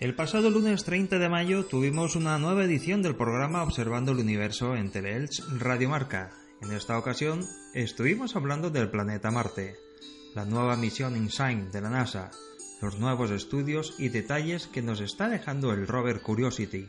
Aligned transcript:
El 0.00 0.14
pasado 0.14 0.48
lunes 0.48 0.84
30 0.84 1.18
de 1.18 1.28
mayo 1.28 1.64
tuvimos 1.64 2.14
una 2.14 2.38
nueva 2.38 2.62
edición 2.62 3.02
del 3.02 3.16
programa 3.16 3.64
Observando 3.64 4.12
el 4.12 4.18
Universo 4.18 4.76
en 4.76 4.92
Teleelch 4.92 5.42
Radio 5.58 5.88
Marca. 5.88 6.30
En 6.62 6.70
esta 6.70 6.96
ocasión 6.96 7.44
estuvimos 7.74 8.36
hablando 8.36 8.70
del 8.70 8.90
planeta 8.90 9.32
Marte, 9.32 9.74
la 10.36 10.44
nueva 10.44 10.76
misión 10.76 11.16
InSign 11.16 11.72
de 11.72 11.80
la 11.80 11.90
NASA, 11.90 12.30
los 12.80 13.00
nuevos 13.00 13.32
estudios 13.32 13.96
y 13.98 14.08
detalles 14.08 14.68
que 14.68 14.82
nos 14.82 15.00
está 15.00 15.28
dejando 15.28 15.72
el 15.72 15.88
rover 15.88 16.20
Curiosity. 16.20 16.86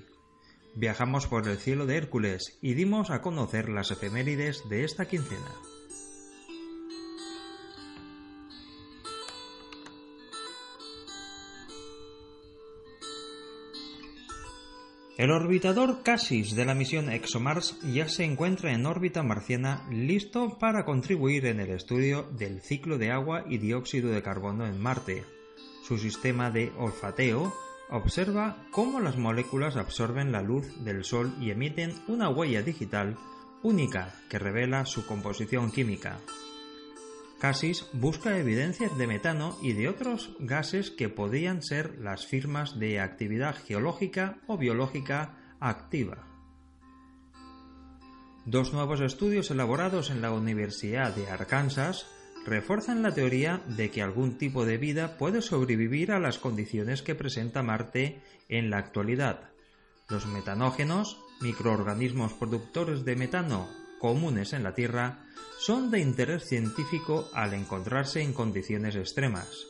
Viajamos 0.75 1.25
por 1.25 1.47
el 1.47 1.57
cielo 1.57 1.87
de 1.87 1.97
Hércules 1.97 2.59
y 2.61 2.75
dimos 2.75 3.09
a 3.09 3.23
conocer 3.23 3.69
las 3.69 3.89
efemérides 3.89 4.69
de 4.69 4.83
esta 4.83 5.07
quincena. 5.07 5.49
El 15.19 15.31
orbitador 15.31 16.01
Cassis 16.01 16.55
de 16.55 16.63
la 16.63 16.73
misión 16.73 17.11
ExoMars 17.11 17.77
ya 17.93 18.07
se 18.07 18.23
encuentra 18.23 18.71
en 18.71 18.85
órbita 18.85 19.21
marciana 19.21 19.85
listo 19.91 20.57
para 20.57 20.85
contribuir 20.85 21.45
en 21.47 21.59
el 21.59 21.71
estudio 21.71 22.23
del 22.37 22.61
ciclo 22.61 22.97
de 22.97 23.11
agua 23.11 23.43
y 23.45 23.57
dióxido 23.57 24.11
de 24.11 24.23
carbono 24.23 24.65
en 24.65 24.79
Marte. 24.79 25.25
Su 25.83 25.97
sistema 25.97 26.51
de 26.51 26.71
olfateo 26.77 27.53
observa 27.89 28.65
cómo 28.71 29.01
las 29.01 29.17
moléculas 29.17 29.75
absorben 29.75 30.31
la 30.31 30.41
luz 30.41 30.85
del 30.85 31.03
Sol 31.03 31.35
y 31.41 31.51
emiten 31.51 31.91
una 32.07 32.29
huella 32.29 32.61
digital 32.61 33.17
única 33.61 34.15
que 34.29 34.39
revela 34.39 34.85
su 34.85 35.05
composición 35.05 35.69
química. 35.69 36.21
Cassis 37.39 37.85
busca 37.93 38.37
evidencias 38.37 38.97
de 38.97 39.07
metano 39.07 39.57
y 39.61 39.71
de 39.71 39.87
otros 39.87 40.35
gases 40.39 40.91
que 40.91 41.07
podrían 41.07 41.61
ser 41.61 41.97
las 41.99 42.25
firmas 42.25 42.77
de 42.79 42.99
actividad 42.99 43.55
geológica 43.55 44.39
o 44.47 44.57
biológica 44.57 45.37
activa. 45.61 46.27
Dos 48.45 48.73
nuevos 48.73 48.99
estudios 48.99 49.51
elaborados 49.51 50.09
en 50.09 50.21
la 50.21 50.33
Universidad 50.33 51.15
de 51.15 51.29
Arkansas 51.29 52.07
refuerzan 52.45 53.03
la 53.03 53.13
teoría 53.13 53.61
de 53.67 53.89
que 53.89 54.01
algún 54.01 54.37
tipo 54.37 54.65
de 54.65 54.77
vida 54.77 55.17
puede 55.17 55.41
sobrevivir 55.41 56.11
a 56.11 56.19
las 56.19 56.39
condiciones 56.39 57.01
que 57.01 57.15
presenta 57.15 57.63
Marte 57.63 58.21
en 58.49 58.69
la 58.69 58.79
actualidad. 58.79 59.51
Los 60.09 60.25
metanógenos, 60.25 61.17
microorganismos 61.39 62.33
productores 62.33 63.05
de 63.05 63.15
metano 63.15 63.78
comunes 63.99 64.53
en 64.53 64.63
la 64.63 64.73
Tierra, 64.73 65.25
son 65.59 65.91
de 65.91 65.99
interés 65.99 66.47
científico 66.47 67.29
al 67.33 67.53
encontrarse 67.53 68.21
en 68.21 68.33
condiciones 68.33 68.95
extremas. 68.95 69.67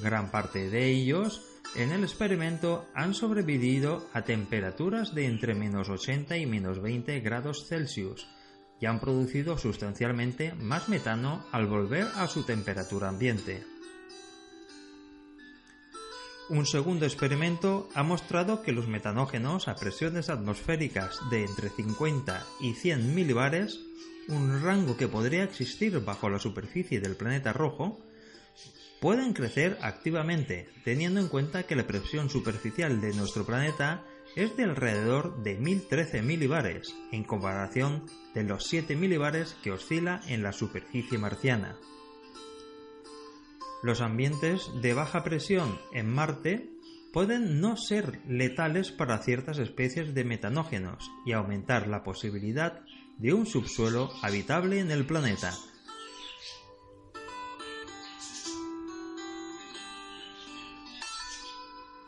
Gran 0.00 0.30
parte 0.30 0.70
de 0.70 0.86
ellos 0.86 1.42
en 1.74 1.90
el 1.90 2.02
experimento 2.04 2.86
han 2.94 3.14
sobrevivido 3.14 4.06
a 4.12 4.22
temperaturas 4.22 5.14
de 5.14 5.26
entre 5.26 5.54
menos 5.54 5.88
80 5.88 6.36
y 6.36 6.46
menos 6.46 6.80
20 6.82 7.20
grados 7.20 7.66
Celsius 7.66 8.28
y 8.78 8.86
han 8.86 9.00
producido 9.00 9.56
sustancialmente 9.56 10.54
más 10.54 10.88
metano 10.88 11.46
al 11.50 11.66
volver 11.66 12.06
a 12.16 12.26
su 12.26 12.42
temperatura 12.42 13.08
ambiente. 13.08 13.71
Un 16.52 16.66
segundo 16.66 17.06
experimento 17.06 17.88
ha 17.94 18.02
mostrado 18.02 18.60
que 18.60 18.72
los 18.72 18.86
metanógenos 18.86 19.68
a 19.68 19.74
presiones 19.74 20.28
atmosféricas 20.28 21.18
de 21.30 21.44
entre 21.46 21.70
50 21.70 22.46
y 22.60 22.74
100 22.74 23.14
milibares 23.14 23.80
un 24.28 24.62
rango 24.62 24.98
que 24.98 25.08
podría 25.08 25.44
existir 25.44 25.98
bajo 26.00 26.28
la 26.28 26.38
superficie 26.38 27.00
del 27.00 27.16
planeta 27.16 27.54
rojo, 27.54 27.98
pueden 29.00 29.32
crecer 29.32 29.78
activamente, 29.80 30.68
teniendo 30.84 31.20
en 31.20 31.28
cuenta 31.28 31.62
que 31.62 31.74
la 31.74 31.86
presión 31.86 32.28
superficial 32.28 33.00
de 33.00 33.14
nuestro 33.14 33.46
planeta 33.46 34.04
es 34.36 34.54
de 34.54 34.64
alrededor 34.64 35.42
de 35.42 35.56
1013 35.56 36.20
milibares, 36.20 36.94
en 37.12 37.24
comparación 37.24 38.04
de 38.34 38.44
los 38.44 38.66
7 38.66 38.94
milibares 38.94 39.56
que 39.62 39.72
oscila 39.72 40.20
en 40.28 40.42
la 40.42 40.52
superficie 40.52 41.16
marciana. 41.16 41.78
Los 43.82 44.00
ambientes 44.00 44.70
de 44.80 44.94
baja 44.94 45.24
presión 45.24 45.76
en 45.92 46.08
Marte 46.08 46.70
pueden 47.12 47.60
no 47.60 47.76
ser 47.76 48.20
letales 48.28 48.92
para 48.92 49.18
ciertas 49.18 49.58
especies 49.58 50.14
de 50.14 50.24
metanógenos 50.24 51.10
y 51.26 51.32
aumentar 51.32 51.88
la 51.88 52.04
posibilidad 52.04 52.80
de 53.18 53.34
un 53.34 53.44
subsuelo 53.44 54.10
habitable 54.22 54.78
en 54.78 54.92
el 54.92 55.04
planeta. 55.04 55.52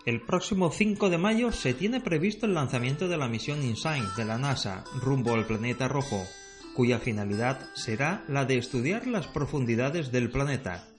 El 0.07 0.21
próximo 0.21 0.71
5 0.71 1.11
de 1.11 1.19
mayo 1.19 1.51
se 1.51 1.75
tiene 1.75 2.01
previsto 2.01 2.47
el 2.47 2.55
lanzamiento 2.55 3.09
de 3.09 3.17
la 3.17 3.27
misión 3.27 3.63
InSign 3.63 4.05
de 4.17 4.25
la 4.25 4.39
NASA 4.39 4.85
rumbo 5.01 5.35
al 5.35 5.47
planeta 5.47 5.89
rojo, 5.89 6.25
cuya 6.77 6.99
finalidad 6.99 7.71
será 7.75 8.23
la 8.29 8.45
de 8.45 8.59
estudiar 8.59 9.07
las 9.07 9.27
profundidades 9.27 10.13
del 10.13 10.31
planeta. 10.31 10.94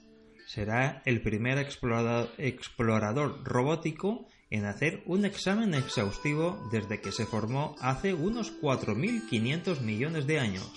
Será 0.46 1.02
el 1.04 1.22
primer 1.22 1.58
explorador 1.58 3.42
robótico 3.42 4.28
en 4.48 4.64
hacer 4.64 5.02
un 5.04 5.24
examen 5.24 5.74
exhaustivo 5.74 6.68
desde 6.70 7.00
que 7.00 7.10
se 7.10 7.26
formó 7.26 7.74
hace 7.80 8.14
unos 8.14 8.52
4.500 8.62 9.80
millones 9.80 10.28
de 10.28 10.38
años. 10.38 10.70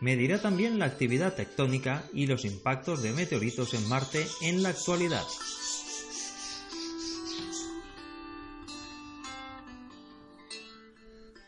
Medirá 0.00 0.40
también 0.40 0.78
la 0.78 0.86
actividad 0.86 1.34
tectónica 1.34 2.04
y 2.14 2.26
los 2.26 2.46
impactos 2.46 3.02
de 3.02 3.12
meteoritos 3.12 3.74
en 3.74 3.86
Marte 3.86 4.24
en 4.40 4.62
la 4.62 4.70
actualidad. 4.70 5.24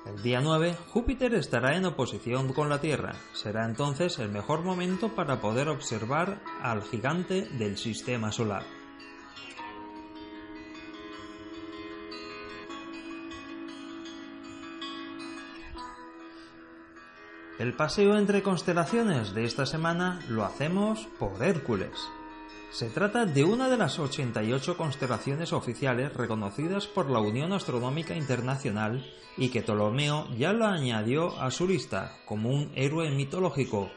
El 0.07 0.23
día 0.23 0.41
9 0.41 0.75
Júpiter 0.89 1.35
estará 1.35 1.77
en 1.77 1.85
oposición 1.85 2.53
con 2.53 2.69
la 2.69 2.81
Tierra. 2.81 3.13
Será 3.33 3.67
entonces 3.67 4.17
el 4.17 4.29
mejor 4.29 4.63
momento 4.63 5.13
para 5.13 5.41
poder 5.41 5.69
observar 5.69 6.41
al 6.63 6.81
gigante 6.81 7.43
del 7.59 7.77
sistema 7.77 8.31
solar. 8.31 8.63
El 17.57 17.73
paseo 17.73 18.17
entre 18.17 18.43
constelaciones 18.43 19.33
de 19.33 19.45
esta 19.45 19.65
semana 19.65 20.19
lo 20.27 20.43
hacemos 20.43 21.07
por 21.17 21.41
Hércules. 21.41 21.91
Se 22.69 22.89
trata 22.89 23.25
de 23.25 23.45
una 23.45 23.69
de 23.69 23.77
las 23.77 23.97
88 23.97 24.75
constelaciones 24.75 25.53
oficiales 25.53 26.13
reconocidas 26.13 26.85
por 26.85 27.09
la 27.09 27.21
Unión 27.21 27.53
Astronómica 27.53 28.13
Internacional 28.13 29.05
y 29.37 29.49
que 29.49 29.61
Ptolomeo 29.61 30.27
ya 30.37 30.51
lo 30.51 30.65
añadió 30.65 31.39
a 31.39 31.49
su 31.49 31.65
lista 31.65 32.17
como 32.25 32.49
un 32.49 32.73
héroe 32.75 33.09
mitológico. 33.11 33.89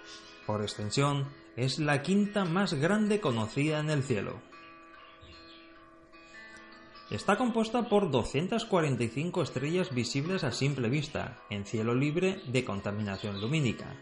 Por 0.47 0.63
extensión, 0.63 1.27
es 1.57 1.81
la 1.81 2.03
quinta 2.03 2.45
más 2.45 2.75
grande 2.75 3.21
conocida 3.21 3.81
en 3.81 3.91
el 3.91 4.05
cielo. 4.05 4.41
Está 7.11 7.39
compuesta 7.39 7.89
por 7.89 8.11
245 8.11 9.43
estrellas 9.43 9.95
visibles 9.95 10.45
a 10.45 10.53
simple 10.53 10.91
vista, 10.91 11.39
en 11.49 11.65
cielo 11.65 11.95
libre 11.95 12.43
de 12.49 12.67
contaminación 12.67 13.41
lumínica. 13.41 13.97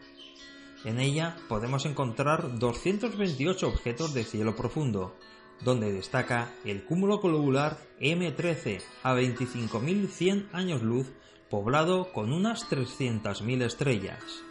En 0.84 0.98
ella 0.98 1.36
podemos 1.48 1.86
encontrar 1.86 2.58
228 2.58 3.68
objetos 3.68 4.12
de 4.12 4.24
cielo 4.24 4.56
profundo, 4.56 5.14
donde 5.62 5.92
destaca 5.92 6.50
el 6.64 6.84
cúmulo 6.84 7.20
globular 7.20 7.78
M13 8.00 8.82
a 9.04 9.14
25.100 9.14 10.48
años 10.52 10.82
luz, 10.82 11.12
poblado 11.48 12.12
con 12.12 12.32
unas 12.32 12.68
300.000 12.68 13.62
estrellas. 13.62 14.42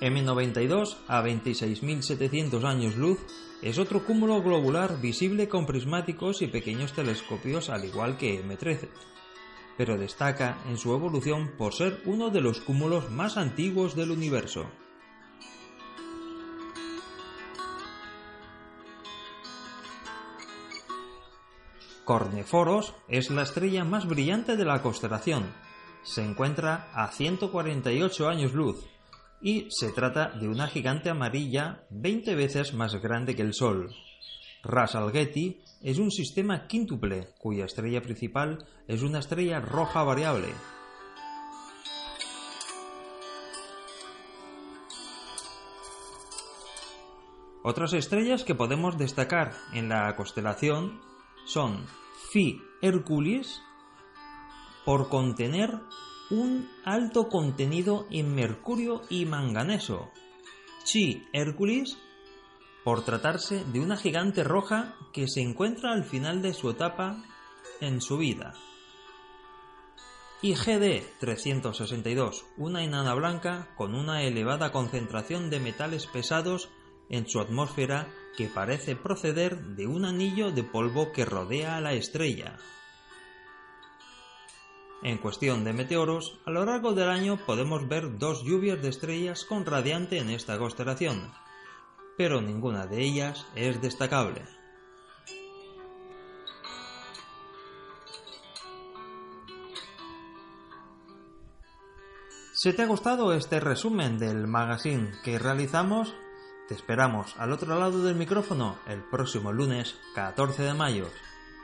M92 0.00 0.96
a 1.08 1.22
26.700 1.22 2.64
años 2.64 2.96
luz 2.96 3.18
es 3.60 3.78
otro 3.78 4.06
cúmulo 4.06 4.42
globular 4.42 4.98
visible 4.98 5.48
con 5.48 5.66
prismáticos 5.66 6.40
y 6.40 6.46
pequeños 6.46 6.94
telescopios 6.94 7.68
al 7.68 7.84
igual 7.84 8.16
que 8.16 8.42
M13, 8.42 8.88
pero 9.76 9.98
destaca 9.98 10.58
en 10.66 10.78
su 10.78 10.94
evolución 10.94 11.52
por 11.58 11.74
ser 11.74 12.00
uno 12.06 12.30
de 12.30 12.40
los 12.40 12.62
cúmulos 12.62 13.10
más 13.10 13.36
antiguos 13.36 13.94
del 13.94 14.10
universo. 14.10 14.70
Corneforos 22.06 22.94
es 23.06 23.30
la 23.30 23.42
estrella 23.42 23.84
más 23.84 24.08
brillante 24.08 24.56
de 24.56 24.64
la 24.64 24.80
constelación. 24.80 25.52
Se 26.02 26.24
encuentra 26.24 26.90
a 26.94 27.08
148 27.08 28.28
años 28.28 28.54
luz 28.54 28.86
y 29.42 29.66
se 29.70 29.90
trata 29.92 30.30
de 30.30 30.48
una 30.48 30.66
gigante 30.66 31.10
amarilla 31.10 31.84
20 31.90 32.34
veces 32.34 32.74
más 32.74 32.94
grande 32.96 33.34
que 33.34 33.42
el 33.42 33.54
Sol. 33.54 33.90
Ras 34.62 34.94
Alghetti 34.94 35.62
es 35.80 35.98
un 35.98 36.10
sistema 36.10 36.66
quíntuple 36.66 37.28
cuya 37.38 37.64
estrella 37.64 38.02
principal 38.02 38.66
es 38.86 39.02
una 39.02 39.20
estrella 39.20 39.60
roja 39.60 40.02
variable. 40.02 40.48
Otras 47.62 47.92
estrellas 47.92 48.44
que 48.44 48.54
podemos 48.54 48.96
destacar 48.96 49.52
en 49.74 49.90
la 49.90 50.16
constelación 50.16 51.00
son 51.44 51.86
Phi 52.32 52.60
Herculis 52.80 53.62
por 54.84 55.08
contener 55.08 55.78
un 56.30 56.70
alto 56.84 57.28
contenido 57.28 58.06
en 58.10 58.34
mercurio 58.34 59.02
y 59.10 59.26
manganeso. 59.26 60.10
Chi 60.84 61.26
Hércules, 61.32 61.98
por 62.84 63.04
tratarse 63.04 63.64
de 63.64 63.80
una 63.80 63.96
gigante 63.96 64.44
roja 64.44 64.94
que 65.12 65.28
se 65.28 65.42
encuentra 65.42 65.92
al 65.92 66.04
final 66.04 66.40
de 66.40 66.54
su 66.54 66.70
etapa 66.70 67.22
en 67.80 68.00
su 68.00 68.16
vida. 68.16 68.54
Y 70.42 70.54
GD 70.54 71.02
362, 71.18 72.46
una 72.56 72.82
enana 72.82 73.12
blanca 73.14 73.68
con 73.76 73.94
una 73.94 74.22
elevada 74.22 74.72
concentración 74.72 75.50
de 75.50 75.60
metales 75.60 76.06
pesados 76.06 76.70
en 77.10 77.28
su 77.28 77.40
atmósfera 77.40 78.08
que 78.36 78.46
parece 78.46 78.96
proceder 78.96 79.60
de 79.60 79.86
un 79.86 80.06
anillo 80.06 80.50
de 80.50 80.62
polvo 80.62 81.12
que 81.12 81.26
rodea 81.26 81.76
a 81.76 81.80
la 81.80 81.92
estrella. 81.92 82.56
En 85.02 85.16
cuestión 85.16 85.64
de 85.64 85.72
meteoros, 85.72 86.38
a 86.44 86.50
lo 86.50 86.66
largo 86.66 86.92
del 86.92 87.08
año 87.08 87.38
podemos 87.46 87.88
ver 87.88 88.18
dos 88.18 88.44
lluvias 88.44 88.82
de 88.82 88.90
estrellas 88.90 89.46
con 89.46 89.64
radiante 89.64 90.18
en 90.18 90.28
esta 90.28 90.58
constelación, 90.58 91.32
pero 92.18 92.42
ninguna 92.42 92.86
de 92.86 93.00
ellas 93.02 93.46
es 93.54 93.80
destacable. 93.80 94.42
Si 102.52 102.74
te 102.74 102.82
ha 102.82 102.86
gustado 102.86 103.32
este 103.32 103.58
resumen 103.58 104.18
del 104.18 104.46
magazine 104.46 105.12
que 105.24 105.38
realizamos, 105.38 106.14
te 106.68 106.74
esperamos 106.74 107.34
al 107.38 107.52
otro 107.52 107.78
lado 107.78 108.02
del 108.02 108.16
micrófono 108.16 108.76
el 108.86 109.02
próximo 109.02 109.50
lunes 109.50 109.96
14 110.14 110.64
de 110.64 110.74
mayo 110.74 111.06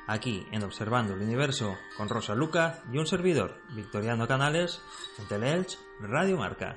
aquí 0.06 0.46
en 0.52 0.62
Observando 0.62 1.14
el 1.14 1.22
Universo 1.22 1.76
con 1.96 2.08
Rosa 2.08 2.34
Lucas 2.34 2.82
y 2.92 2.98
un 2.98 3.06
servidor, 3.06 3.60
Victoriano 3.70 4.26
Canales, 4.26 4.80
en 5.18 5.26
Teleelch 5.26 5.78
Radio 6.00 6.36
Marca. 6.36 6.76